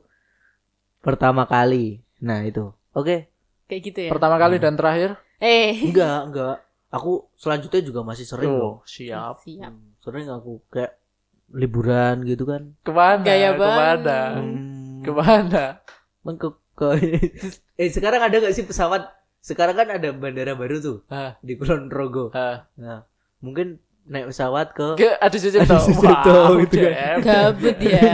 [1.01, 1.99] pertama kali.
[2.21, 2.71] Nah, itu.
[2.93, 3.27] Oke.
[3.67, 4.11] Kayak gitu ya.
[4.11, 5.19] Pertama kali dan terakhir.
[5.39, 5.83] Eh.
[5.83, 6.57] Enggak, enggak.
[6.91, 8.75] Aku selanjutnya juga masih sering Oh, loh.
[8.83, 9.43] siap.
[9.43, 9.71] Siap.
[9.71, 10.99] Hmm, Sering aku kayak
[11.51, 12.75] liburan gitu kan.
[12.83, 13.23] Ke mana?
[13.23, 14.19] Gaya Ke mana?
[14.39, 15.65] Hmm, Ke mana?
[17.81, 19.09] eh sekarang ada gak sih pesawat?
[19.41, 22.29] Sekarang kan ada bandara baru tuh Hah, di Kulon Progo.
[22.31, 22.69] hah.
[22.77, 23.09] Nah,
[23.41, 25.65] mungkin naik pesawat ke Ke ada Sucipto.
[25.71, 26.93] Adi Sucipto, Wow, gitu kan.
[26.93, 27.19] JM.
[27.23, 28.13] Gabut ya.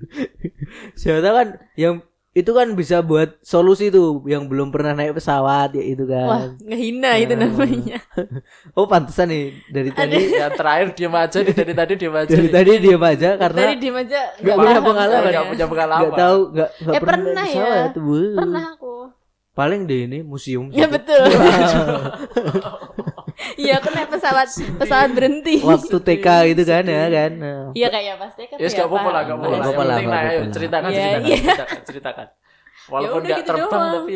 [0.98, 1.94] Siapa tahu kan yang
[2.38, 6.48] itu kan bisa buat solusi tuh yang belum pernah naik pesawat ya itu Wah, kan.
[6.60, 7.44] ngehina itu Nah.
[7.44, 7.98] namanya.
[8.72, 12.28] Oh, pantesan nih dari tadi Yang terakhir diam aja nih dari tadi diam aja.
[12.28, 12.52] dari nih.
[12.52, 14.20] tadi diam aja karena Tadi diem aja.
[14.36, 15.28] nggak punya pengalaman.
[15.28, 16.02] Nggak punya pengalaman.
[16.04, 17.66] nggak tahu nggak nggak Eh, pernah, pernah naik ya?
[17.90, 18.30] pesawat.
[18.36, 18.94] Pernah aku.
[19.50, 20.70] Paling deh ini museum.
[20.70, 21.18] Ya betul.
[23.58, 25.58] Iya, aku naik pesawat pesawat berhenti.
[25.60, 27.32] Waktu TK itu kan ya kan.
[27.74, 28.56] Iya kayak pasti kan.
[28.56, 29.26] Ya, ya, gak apa-apa lah, Pak.
[29.26, 29.96] gak Nggak apa-apa lah.
[29.98, 31.36] apa-apa Yang penting ayo ceritakan, Iya, ceritakan, iya.
[31.36, 32.26] ceritakan, ceritakan.
[32.88, 33.92] Walaupun udah gak gitu terbang doang.
[33.92, 34.12] tapi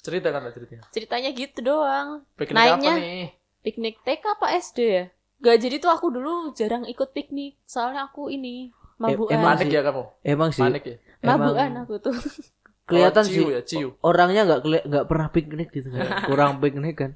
[0.00, 0.82] ceritakan lah ceritanya.
[0.90, 2.08] Ceritanya gitu doang.
[2.34, 3.26] Piknik Naiknya- apa nih?
[3.60, 5.04] Piknik TK apa SD ya?
[5.38, 7.60] Gak jadi tuh aku dulu jarang ikut piknik.
[7.62, 9.32] Soalnya aku ini mabukan.
[9.34, 9.72] emang Panik sih.
[9.72, 10.02] ya kamu?
[10.22, 10.96] Emang sih Panik ya?
[11.22, 12.16] mabukan emang aku tuh.
[12.82, 13.88] kelihatan Oh, sih ciu ya, ciu.
[14.00, 16.00] orangnya nggak nggak pernah piknik gitu kan.
[16.26, 17.10] Kurang piknik kan.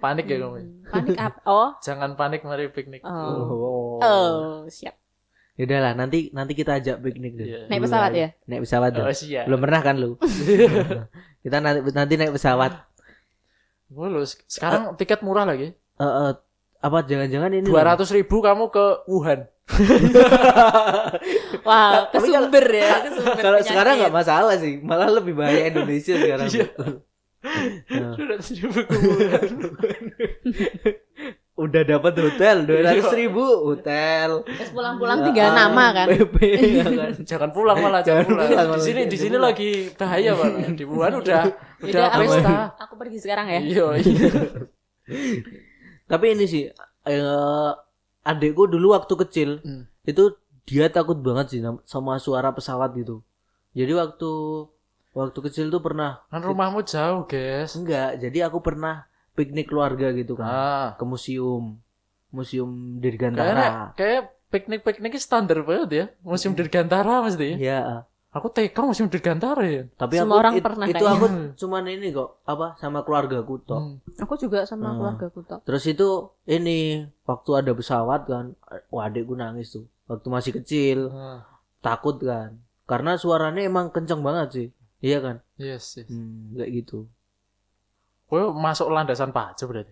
[0.00, 0.56] Panik ya kamu?
[0.56, 0.64] ya?
[0.88, 1.38] Panik apa?
[1.44, 1.70] Oh.
[1.86, 3.04] Jangan panik mari piknik.
[3.04, 3.12] Oh.
[3.12, 3.98] Oh.
[4.00, 4.96] Oh, siap.
[5.60, 7.46] Yaudah lah nanti nanti kita ajak piknik deh.
[7.46, 7.60] Iya.
[7.68, 8.28] Naik pesawat ya?
[8.48, 9.04] Naik pesawat dah.
[9.04, 9.44] Oh siap.
[9.44, 10.16] Belum pernah kan lu?
[11.44, 12.72] kita nanti nanti naik pesawat.
[13.92, 14.24] Boleh.
[14.48, 15.76] Sekarang tiket murah lagi.
[15.76, 16.32] Eh, eh,
[16.80, 19.44] apa jangan-jangan ini Dua ratus ribu kamu ke Wuhan.
[21.68, 23.68] Wah, ke Tapi kalau- sumber ya, ke sumber Kalau penyakit.
[23.70, 26.48] sekarang nggak masalah sih, malah lebih bahaya Indonesia sekarang.
[27.40, 28.12] Iya.
[28.20, 28.80] Ratus ribu
[31.60, 34.40] udah dapat hotel dua ratus ribu hotel.
[34.48, 36.06] Terus pulang-pulang tinggal nama kan.
[36.16, 36.36] PP,
[36.80, 37.10] ya kan?
[37.20, 38.48] Jangan pulang malah, jangan Jangan pulang.
[38.48, 40.68] pulang Di malah, sini di sini lagi bahaya malah.
[40.72, 41.42] Di Wuhan udah
[41.80, 42.56] udah Udah, aku, pesta.
[42.80, 43.60] aku pergi sekarang ya.
[43.60, 44.28] Iya, iya.
[46.08, 46.64] Tapi ini sih,
[47.06, 47.70] eh,
[48.24, 49.84] adekku dulu waktu kecil Hmm.
[50.04, 50.32] itu
[50.64, 53.20] dia takut banget sih sama suara pesawat gitu.
[53.76, 54.30] Jadi waktu
[55.12, 57.74] waktu kecil tuh pernah Kan rumahmu jauh, guys.
[57.74, 60.88] enggak, jadi aku pernah piknik keluarga gitu kan Ah.
[60.94, 61.78] ke museum,
[62.28, 63.68] museum Kayaknya Dirgantara.
[63.94, 66.04] kayak piknik-piknik standar banget ya.
[66.20, 67.56] Museum Dirgantara mesti.
[67.56, 69.82] Ya, Aku TK Museum Dirgantara ya.
[69.96, 71.10] tapi Semua aku orang it- pernah itu kayaknya.
[71.12, 71.46] aku Hmm.
[71.56, 73.98] cuman ini kok apa sama keluargaku toh.
[73.98, 73.98] Hmm.
[74.16, 74.94] Aku juga sama Ah.
[74.94, 75.60] keluarga aku tok.
[75.64, 76.08] Terus itu
[76.46, 76.78] ini
[77.24, 78.54] waktu ada pesawat kan,
[78.88, 79.90] wah adekku nangis tuh.
[80.06, 81.42] Waktu masih kecil, Ah,
[81.80, 82.62] takut kan.
[82.86, 84.68] Karena suaranya emang kenceng banget sih.
[85.00, 85.36] Iya kan?
[85.56, 86.06] Yes, yes.
[86.06, 87.08] Hmm, kayak gitu.
[88.26, 89.90] Kowe masuk landasan pacu berarti.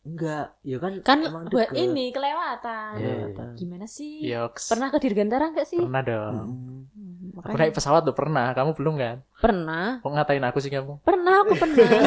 [0.00, 1.76] Enggak, ya kan Kan buat deket.
[1.82, 2.92] ini kelewatan.
[2.94, 3.48] Iya, Kelewatan.
[3.54, 4.20] Gimana sih?
[4.22, 4.68] Yoks.
[4.68, 5.76] Pernah ke Dirgantara enggak sih?
[5.76, 6.34] Pernah dong.
[6.46, 6.80] Mm.
[6.88, 9.16] Hmm, Aku naik pesawat tuh pernah, kamu belum kan?
[9.38, 10.00] Pernah.
[10.00, 11.00] Kok ngatain aku sih kamu?
[11.00, 11.88] Pernah aku pernah.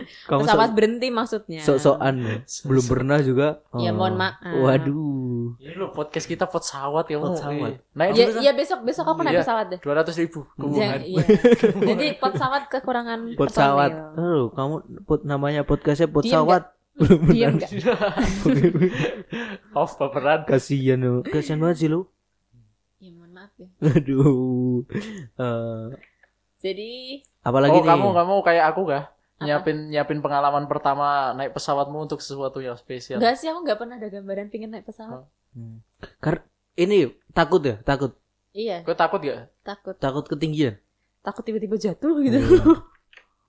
[0.00, 1.60] Kamu Pesawat sok- berhenti maksudnya.
[1.60, 2.36] sok-sokan ya?
[2.68, 3.60] Belum pernah juga.
[3.76, 4.00] Ya, Oh.
[4.00, 4.40] mohon maaf.
[4.40, 5.29] Waduh.
[5.56, 7.32] Ini lo podcast kita pesawat ya mau.
[7.32, 7.80] Pesawat.
[7.90, 9.42] Naik Ya, dulu ya besok besok aku naik Iya.
[9.42, 9.78] pesawat deh.
[9.78, 11.00] Dua ratus ribu ke Ja- Wuhan.
[11.02, 11.24] iya.
[11.88, 13.90] Jadi pesawat kekurangan Pesawat.
[13.90, 14.16] personil.
[14.16, 16.62] Halo, kamu pot namanya podcastnya Diem pesawat.
[17.30, 17.70] Iya enggak?
[19.72, 20.44] Off baperan.
[20.44, 21.14] Kasihan lu.
[21.22, 22.04] Kasihan banget sih lu.
[22.98, 23.68] Ya mohon maaf ya.
[23.80, 24.84] Aduh.
[25.32, 25.86] Eh,
[26.60, 26.90] Jadi
[27.40, 27.88] apalagi oh nih?
[27.88, 29.04] kamu kamu kayak aku kah?
[29.08, 29.16] Apa?
[29.40, 33.16] Nyiapin nyiapin pengalaman pertama naik pesawatmu untuk sesuatu yang spesial.
[33.16, 35.24] enggak sih aku enggak pernah ada gambaran pingin naik pesawat.
[35.50, 35.82] Hmm.
[36.18, 38.14] Kar ini takut ya, takut.
[38.50, 39.50] Iya, Kau takut gak?
[39.62, 39.94] takut.
[39.96, 40.78] Takut ketinggian.
[41.20, 42.38] Takut tiba-tiba jatuh gitu.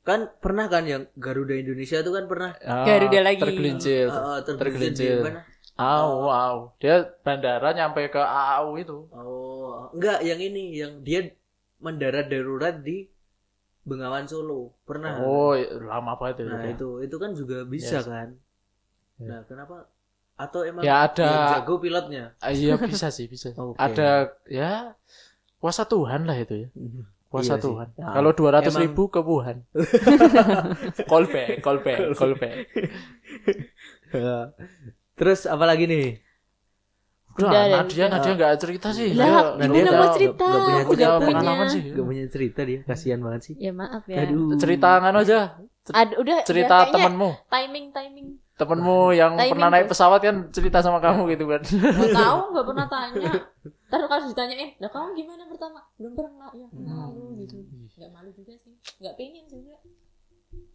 [0.02, 3.38] Kan pernah kan yang Garuda Indonesia itu kan pernah Ah, Garuda lagi.
[3.38, 4.10] Tergelincir.
[4.10, 5.22] uh, Tergelincir.
[5.22, 5.46] di mana?
[5.78, 6.58] Au, au.
[6.78, 9.06] Dia bandara nyampe ke AU itu.
[9.14, 11.30] Oh, enggak yang ini yang dia
[11.78, 13.14] mendarat darurat di
[13.82, 14.74] Bengawan Solo.
[14.86, 15.22] Pernah.
[15.22, 16.50] Oh, lama banget itu.
[16.50, 18.06] Nah, itu itu kan juga bisa Yes.
[18.06, 18.28] kan.
[19.18, 19.28] Ya.
[19.30, 19.86] Nah, kenapa
[20.42, 22.24] atau emang Ya ada yang jago pilotnya?
[22.38, 23.52] Ah, Iya bisa sih bisa.
[23.52, 23.78] Oke.
[23.78, 24.10] Ada
[24.46, 24.98] ya
[25.58, 26.70] kuasa Tuhan lah itu ya.
[27.28, 27.64] Kuasa Iya sih.
[27.64, 27.88] Tuhan.
[27.96, 28.08] Ya.
[28.12, 29.58] Kalau dua ratus Emang- ribu ke Wuhan.
[31.06, 31.80] call back, call
[32.36, 32.56] back.
[35.14, 36.18] Terus apa lagi nih?
[37.32, 38.06] Udah, Udah, Nadia.
[38.12, 39.16] Nadia nggak cerita sih.
[39.16, 40.46] Lah, Dia- gimana dia mau nggak- cerita?
[40.46, 41.72] punya Aku punya nggak pengalaman punya.
[41.72, 41.82] sih.
[41.88, 43.56] Gak punya cerita dia, kasihan banget sih.
[43.58, 44.18] Ya maaf ya.
[44.22, 44.60] Aduh.
[44.60, 45.40] Cerita kan aja.
[45.88, 48.28] Ada udah Cerita kayaknya temenmu, timing timing.
[48.62, 51.62] Temenmu yang Timing pernah naik pesawat kan cerita sama kamu gitu kan.
[51.66, 53.32] Nggak tahu, nggak pernah tanya.
[53.66, 57.58] Terus kalau ditanyain, "Lah kamu gimana pertama?" Belum pernah ya, malu gitu.
[57.98, 58.74] Nggak malu juga sih.
[59.02, 59.76] Nggak pengen juga.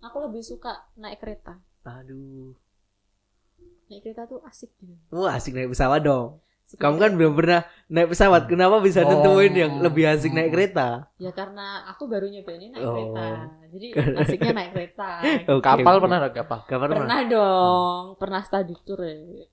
[0.03, 1.63] Aku lebih suka naik kereta.
[1.87, 2.59] Aduh.
[3.87, 4.99] Naik kereta tuh asik gitu.
[5.15, 6.43] Wah, asik naik pesawat dong.
[6.69, 8.47] Kamu kan belum pernah naik pesawat.
[8.47, 9.07] Kenapa bisa Oh.
[9.07, 11.07] nentuin yang lebih asik naik kereta?
[11.15, 12.91] Ya karena aku baru nyobainnya naik Oh.
[12.91, 13.27] kereta.
[13.71, 13.87] Jadi
[14.19, 15.09] asiknya naik kereta.
[15.55, 16.59] Oke, Kapal pernah nggak kapal?
[16.65, 17.07] Kapal pernah.
[17.07, 19.47] Pernah dong, pernah study tour ya.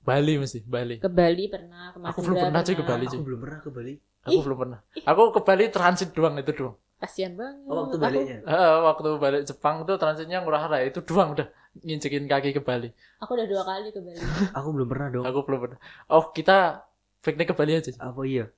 [0.00, 0.96] Bali mesti Bali.
[0.96, 3.20] Ke Bali pernah, ke Aku belum pernah cuy ke Bali Aku cuy.
[3.20, 3.94] belum pernah ke Bali.
[4.22, 4.78] Aku belum pernah.
[5.02, 6.76] Aku ke Bali transit doang itu doang.
[6.96, 7.64] Kasian banget.
[7.64, 8.38] Oh, waktu Aku- baliknya.
[8.42, 12.90] Eh, waktu balik Jepang tuh transitnya ngurah rai itu doang udah nginjekin kaki ke Bali.
[13.22, 14.18] Aku udah dua kali ke Bali.
[14.58, 15.24] Aku belum pernah dong.
[15.24, 15.78] Aku belum pernah.
[16.10, 16.82] Oh kita
[17.22, 17.94] piknik ke Bali aja.
[18.02, 18.50] Apa iya?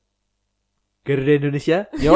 [1.03, 1.90] Garuda Indonesia?
[1.98, 2.14] Yo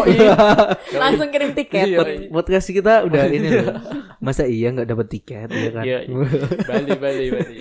[1.02, 1.86] Langsung kirim tiket.
[1.90, 3.76] Iya, Pod- podcast kita udah ini loh.
[4.22, 5.84] Masa iya nggak dapat tiket ya kan?
[5.84, 6.16] Iya, iya.
[6.64, 7.56] Bali Bali Bali.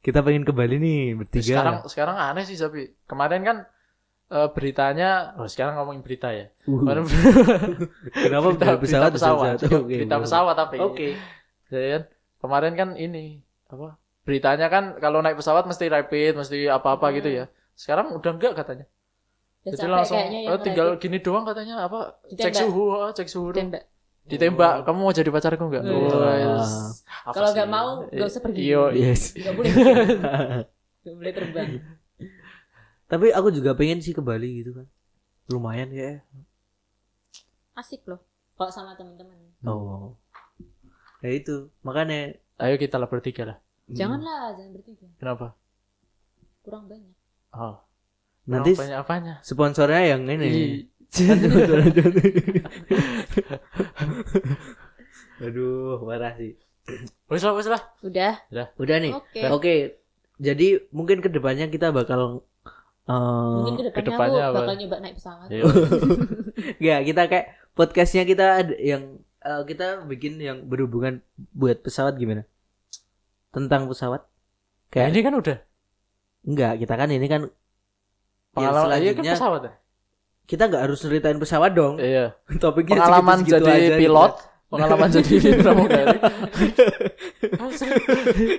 [0.00, 1.60] kita pengen ke Bali nih bertiga.
[1.60, 3.56] Sekarang sekarang aneh sih tapi kemarin kan
[4.32, 6.48] eh, beritanya, oh sekarang ngomongin berita ya.
[6.64, 7.04] Uh, Kemarin
[8.14, 9.80] kenapa berita, dari pesawat berita pesawat, bisa jatuh?
[9.84, 10.76] Oke, berita pesawat tapi.
[10.80, 11.08] Oke.
[11.68, 12.02] Jadi kan
[12.40, 13.96] kemarin kan ini apa?
[14.20, 17.16] Beritanya kan kalau naik pesawat mesti rapid, mesti apa-apa Hmm.
[17.16, 17.44] gitu ya.
[17.72, 18.86] Sekarang udah enggak katanya.
[19.60, 21.00] Udah Jadi langsung eh, tinggal rapid.
[21.00, 22.16] gini doang katanya apa?
[22.26, 22.60] Cek Ditembak.
[22.60, 23.50] suhu, oh, cek suhu.
[23.52, 23.84] Tembak.
[24.22, 25.82] Ditembak, kamu mau jadi pacarku enggak?
[25.82, 26.92] Wah,
[27.24, 27.56] apa Kalau sih?
[27.56, 28.60] nggak mau, nggak usah pergi.
[28.62, 29.08] Iya, iya.
[29.10, 29.22] Yes.
[29.50, 29.72] Boleh.
[31.00, 31.68] Gak boleh terbang.
[33.08, 34.86] Tapi aku juga pengen sih ke Bali gitu kan.
[35.48, 36.20] Lumayan ya.
[37.72, 38.20] Asik loh.
[38.54, 39.32] Kalau sama teman-teman.
[39.64, 40.19] Oh.
[41.20, 43.56] Ya itu, makanya Ayo kita lah bertiga lah.
[43.88, 45.08] Janganlah, jangan bertiga.
[45.16, 45.56] Kenapa?
[46.60, 47.16] Kurang banyak.
[47.56, 47.80] Oh,
[48.44, 49.34] nanti banyak apanya?
[49.40, 50.48] sponsornya yang ini.
[50.52, 50.84] Ih,
[55.48, 56.52] Aduh, parah sih.
[57.32, 57.82] Wes lah, wes lah.
[58.04, 58.44] Udah.
[58.76, 59.12] Udah nih.
[59.16, 59.40] Oke.
[59.48, 59.74] Oke.
[60.40, 62.44] Jadi mungkin ke depannya kita bakal
[63.08, 63.12] eh
[63.56, 64.58] Mungkin ke depannya, ke depannya aku apa?
[64.60, 65.48] bakal nyoba naik pesawat.
[65.52, 65.64] Ayo.
[66.76, 71.20] ya kita kayak podcastnya kita ada yang eh, kita bikin yang berhubungan
[71.56, 72.44] buat pesawat gimana?
[73.50, 74.24] Tentang pesawat?
[74.90, 75.58] Kayak ini kan udah
[76.46, 77.42] enggak, kita kan ini kan
[78.56, 78.98] pengalaman.
[78.98, 79.72] Iya kan pesawat ya.
[80.50, 81.94] kita nggak harus ceritain pesawat dong.
[82.02, 82.34] Iya.
[82.62, 84.48] Topiknya Pengalaman segitu-segitu jadi aja gitu pilot, kan.
[84.70, 86.18] pengalaman jadi pramugari.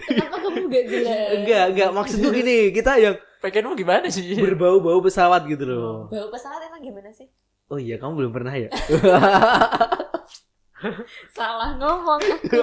[0.08, 1.28] Kenapa kamu gak jelas?
[1.36, 4.38] Enggak, enggak maksudku gini, kita yang Pengenmu gimana sih?
[4.38, 6.06] berbau-bau pesawat gitu loh.
[6.13, 7.26] Bau pesawat emang gimana sih?
[7.74, 8.70] Oh iya, kamu belum pernah ya?
[11.30, 12.60] Salah ngomong aku.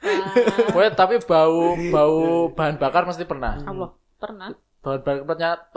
[0.00, 0.32] Ah,
[0.72, 2.18] Weh, tapi bau bau
[2.50, 3.60] bahan bakar mesti pernah.
[3.62, 4.54] Allah, pernah.
[4.80, 5.50] Bahan bakarnya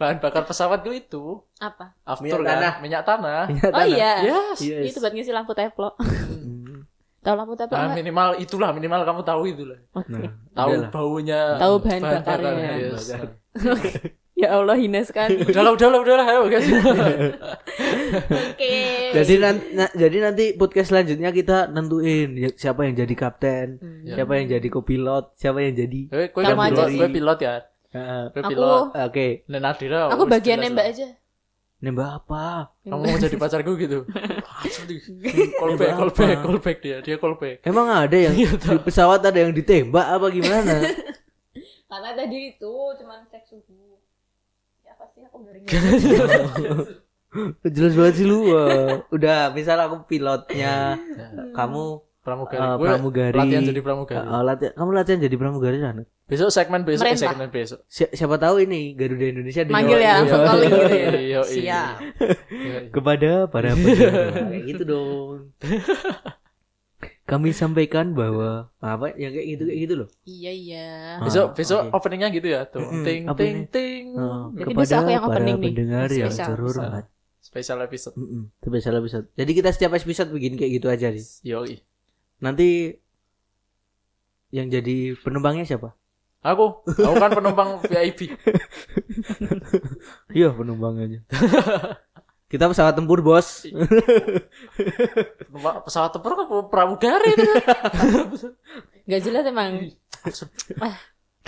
[0.00, 1.24] bahan bakar pesawat itu itu
[1.60, 1.92] Apa?
[2.02, 2.74] after Minyak kan tanah.
[2.80, 3.42] minyak tanah.
[3.68, 4.24] Oh iya.
[4.24, 4.58] Yes.
[4.58, 4.84] Yes.
[4.88, 5.92] Itu buat ngisi lampu teflon.
[6.00, 6.88] Hmm.
[7.20, 7.98] Tahu lampu teflon Nah, nggak?
[8.00, 9.76] minimal itulah minimal kamu tahu itulah.
[9.92, 10.08] Oke.
[10.08, 11.40] Nah, Tahu baunya.
[11.60, 12.72] Tahu bahan bakarnya.
[12.80, 13.12] yes.
[14.38, 15.42] Ya Allah hina sekali.
[15.50, 16.70] Udahlah, udahlah, udahlah, ayo guys.
[18.54, 18.74] Oke.
[19.10, 24.06] Jadi nanti jadi nanti podcast selanjutnya kita nentuin ya- siapa yang jadi kapten, Hmm.
[24.06, 27.54] siapa yang jadi kopilot, siapa yang jadi Eh, aja pilot, kowe pilot ya.
[27.90, 28.82] Aku- pilot.
[28.94, 30.06] Oke, Nah, Nadira.
[30.08, 31.08] Aku bagian nembak aja.
[31.78, 32.74] nembak apa?
[32.84, 34.06] Kamu mau jadi pacarku gitu.
[35.58, 36.42] Callback, callback, apa?
[36.44, 36.96] callback dia.
[37.02, 37.62] Dia callback.
[37.62, 40.74] Emang ada yang Iya, di pesawat ada yang ditembak apa gimana?
[41.88, 43.97] Karena tadi itu cuman cek suhu.
[45.40, 45.64] Garing.
[47.68, 48.38] Jelas banget sih lu.
[48.46, 49.04] wah.
[49.08, 50.96] Udah, misal aku pilotnya,
[51.52, 51.84] kamu
[52.18, 52.60] Pramugari.
[52.60, 53.36] eh, Gue pramugari.
[53.36, 54.20] Latihan jadi pramugari.
[54.20, 56.04] Eh, latihan, kamu latihan jadi pramugari kan?
[56.28, 57.80] Besok segmen besok, eh, segmen besok.
[57.88, 60.44] Si- siapa tahu ini Garuda Indonesia di Manggil ya, langsung Iya.
[60.46, 60.92] calling gitu ya.
[60.92, 61.40] Iya, iya.
[61.40, 61.56] Siap.
[61.56, 61.82] Iya,
[62.52, 62.78] iya.
[62.92, 65.56] kepada para kayak gitu dong.
[67.28, 70.08] Kami sampaikan bahwa apa yang kayak gitu kayak gitu loh.
[70.24, 70.86] Iya iya.
[71.20, 71.94] Ah, Besok besok oke.
[71.94, 72.80] openingnya gitu ya tuh.
[72.80, 73.58] Ting ting opening.
[73.68, 74.04] ting.
[74.56, 75.66] Jadi kepada aku yang para opening nih.
[75.68, 76.48] pendengar yang Spesial.
[76.48, 77.04] terhormat.
[77.38, 78.14] Special episode.
[78.14, 79.24] Mm-mm, spesial episode.
[79.32, 81.24] Jadi kita setiap episode bikin kayak gitu aja nih.
[81.46, 81.74] Yoi.
[82.38, 82.96] Nanti
[84.48, 85.92] yang jadi penumpangnya siapa?
[86.38, 88.32] Aku, aku kan penumpang VIP.
[90.30, 91.24] Iya penumpangnya.
[92.48, 93.68] kita pesawat tempur bos.
[95.48, 97.44] Penumpang pesawat tempur kan pramugari itu.
[99.08, 99.84] Gak jelas emang.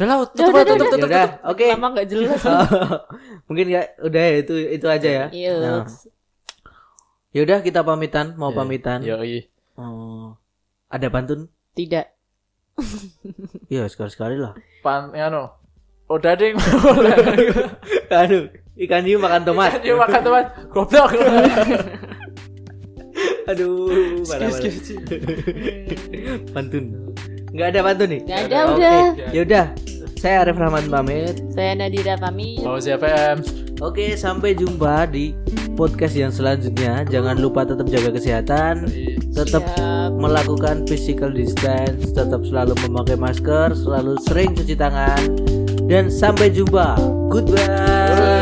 [0.01, 1.51] Udah lah, tutup, Udah, udah, tutup, udah, tutup, Ya udah, tutup.
[1.53, 1.65] oke.
[1.69, 2.41] Lama gak jelas.
[3.45, 5.27] Mungkin ya udah ya itu itu aja ya.
[5.29, 5.53] Iya.
[5.61, 5.85] Nah,
[7.37, 8.57] ya udah kita pamitan, mau Iya.
[8.57, 8.99] pamitan.
[9.05, 9.45] Yoi.
[9.77, 10.41] Oh,
[10.89, 11.53] ada pantun?
[11.77, 12.07] Tidak.
[13.69, 14.57] Iya sekali-sekali lah.
[14.81, 15.53] Pan, ya no.
[16.09, 16.57] Udah ding.
[18.09, 19.83] Aduh, ikan hiu makan tomat.
[19.83, 20.45] Dia makan teman.
[20.71, 21.11] Goblok.
[23.51, 24.51] Aduh, parah.
[26.55, 26.85] Pantun.
[27.51, 28.21] Enggak ada pantun nih?
[28.23, 29.01] Gak ada udah.
[29.35, 29.67] Ya udah.
[30.21, 31.43] Saya Arif Rahman pamit.
[31.51, 32.63] Saya Nadira pamit.
[32.63, 33.43] Mau CFM.
[33.81, 35.33] Oke, sampai jumpa di
[35.73, 37.09] podcast yang selanjutnya.
[37.09, 38.85] Jangan lupa tetap jaga kesehatan,
[39.33, 40.21] tetap Siap.
[40.21, 45.21] melakukan physical distance, tetap selalu memakai masker, selalu sering cuci tangan.
[45.91, 46.95] dan sampai jumpa.
[47.35, 48.39] Goodbye.